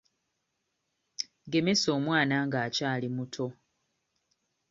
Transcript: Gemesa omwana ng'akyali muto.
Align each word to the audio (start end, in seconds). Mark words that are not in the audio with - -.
Gemesa 1.51 1.87
omwana 1.97 2.35
ng'akyali 2.45 3.07
muto. 3.15 3.47